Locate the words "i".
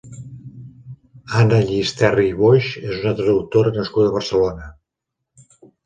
2.31-2.33